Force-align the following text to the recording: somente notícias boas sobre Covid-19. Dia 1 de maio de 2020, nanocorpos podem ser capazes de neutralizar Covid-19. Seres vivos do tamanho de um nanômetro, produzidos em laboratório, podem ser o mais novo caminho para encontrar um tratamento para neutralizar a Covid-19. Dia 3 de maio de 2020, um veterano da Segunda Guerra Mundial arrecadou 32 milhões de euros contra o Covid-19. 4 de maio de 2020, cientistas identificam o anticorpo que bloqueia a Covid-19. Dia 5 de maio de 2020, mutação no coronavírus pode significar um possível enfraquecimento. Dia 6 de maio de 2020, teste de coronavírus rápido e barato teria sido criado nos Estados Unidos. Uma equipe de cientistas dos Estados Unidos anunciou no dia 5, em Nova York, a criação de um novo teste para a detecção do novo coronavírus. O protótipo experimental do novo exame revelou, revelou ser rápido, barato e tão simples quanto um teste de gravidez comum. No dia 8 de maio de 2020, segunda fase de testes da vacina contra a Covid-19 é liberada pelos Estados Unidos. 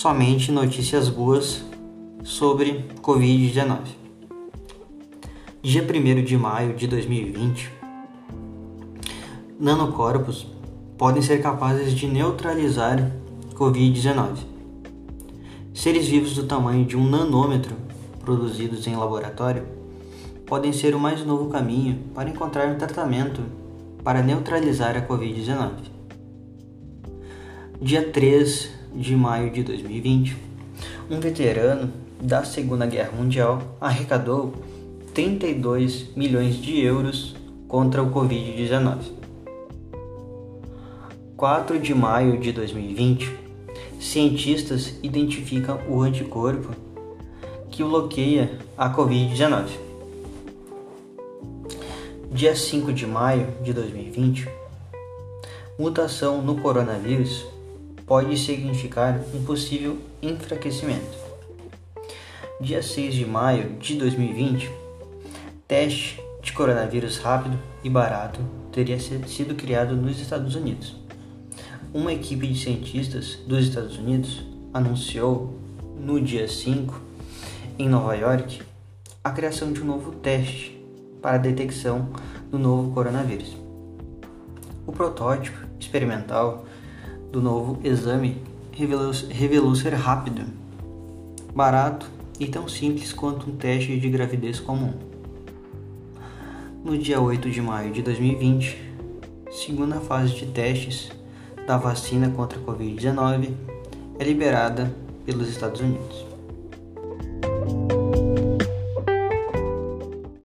somente 0.00 0.50
notícias 0.50 1.10
boas 1.10 1.62
sobre 2.24 2.86
Covid-19. 3.02 3.80
Dia 5.60 5.82
1 5.82 6.24
de 6.24 6.38
maio 6.38 6.74
de 6.74 6.86
2020, 6.86 7.70
nanocorpos 9.58 10.46
podem 10.96 11.20
ser 11.20 11.42
capazes 11.42 11.92
de 11.92 12.06
neutralizar 12.06 13.12
Covid-19. 13.52 14.38
Seres 15.74 16.08
vivos 16.08 16.34
do 16.34 16.44
tamanho 16.44 16.86
de 16.86 16.96
um 16.96 17.06
nanômetro, 17.06 17.76
produzidos 18.20 18.86
em 18.86 18.96
laboratório, 18.96 19.66
podem 20.46 20.72
ser 20.72 20.94
o 20.94 20.98
mais 20.98 21.26
novo 21.26 21.50
caminho 21.50 22.04
para 22.14 22.30
encontrar 22.30 22.68
um 22.68 22.78
tratamento 22.78 23.42
para 24.02 24.22
neutralizar 24.22 24.96
a 24.96 25.06
Covid-19. 25.06 25.72
Dia 27.82 28.10
3 28.10 28.79
de 28.94 29.14
maio 29.14 29.50
de 29.50 29.62
2020, 29.62 30.36
um 31.10 31.20
veterano 31.20 31.92
da 32.20 32.44
Segunda 32.44 32.86
Guerra 32.86 33.12
Mundial 33.12 33.62
arrecadou 33.80 34.52
32 35.14 36.14
milhões 36.16 36.56
de 36.56 36.80
euros 36.80 37.34
contra 37.66 38.02
o 38.02 38.12
Covid-19. 38.12 38.98
4 41.36 41.78
de 41.78 41.94
maio 41.94 42.38
de 42.38 42.52
2020, 42.52 43.32
cientistas 43.98 44.94
identificam 45.02 45.78
o 45.88 46.02
anticorpo 46.02 46.68
que 47.70 47.82
bloqueia 47.82 48.58
a 48.76 48.94
Covid-19. 48.94 49.68
Dia 52.32 52.54
5 52.54 52.92
de 52.92 53.06
maio 53.06 53.46
de 53.62 53.72
2020, 53.72 54.48
mutação 55.78 56.42
no 56.42 56.60
coronavírus 56.60 57.46
pode 58.10 58.36
significar 58.36 59.20
um 59.32 59.44
possível 59.44 59.96
enfraquecimento. 60.20 61.16
Dia 62.60 62.82
6 62.82 63.14
de 63.14 63.24
maio 63.24 63.76
de 63.78 63.94
2020, 63.94 64.68
teste 65.68 66.20
de 66.42 66.52
coronavírus 66.52 67.18
rápido 67.18 67.56
e 67.84 67.88
barato 67.88 68.40
teria 68.72 68.98
sido 68.98 69.54
criado 69.54 69.94
nos 69.94 70.20
Estados 70.20 70.56
Unidos. 70.56 70.96
Uma 71.94 72.12
equipe 72.12 72.48
de 72.48 72.60
cientistas 72.60 73.38
dos 73.46 73.68
Estados 73.68 73.96
Unidos 73.96 74.44
anunciou 74.74 75.54
no 75.96 76.20
dia 76.20 76.48
5, 76.48 77.00
em 77.78 77.88
Nova 77.88 78.16
York, 78.16 78.60
a 79.22 79.30
criação 79.30 79.72
de 79.72 79.82
um 79.82 79.86
novo 79.86 80.10
teste 80.16 80.84
para 81.22 81.36
a 81.36 81.38
detecção 81.38 82.08
do 82.50 82.58
novo 82.58 82.90
coronavírus. 82.90 83.56
O 84.84 84.90
protótipo 84.90 85.64
experimental 85.78 86.66
do 87.30 87.40
novo 87.40 87.78
exame 87.84 88.42
revelou, 88.72 89.12
revelou 89.30 89.74
ser 89.74 89.94
rápido, 89.94 90.42
barato 91.54 92.06
e 92.38 92.46
tão 92.46 92.68
simples 92.68 93.12
quanto 93.12 93.50
um 93.50 93.56
teste 93.56 93.98
de 93.98 94.08
gravidez 94.08 94.58
comum. 94.58 94.92
No 96.84 96.96
dia 96.96 97.20
8 97.20 97.50
de 97.50 97.60
maio 97.60 97.92
de 97.92 98.02
2020, 98.02 98.78
segunda 99.50 100.00
fase 100.00 100.34
de 100.34 100.46
testes 100.46 101.10
da 101.66 101.76
vacina 101.76 102.30
contra 102.30 102.58
a 102.58 102.62
Covid-19 102.62 103.52
é 104.18 104.24
liberada 104.24 104.94
pelos 105.26 105.48
Estados 105.48 105.80
Unidos. 105.80 106.29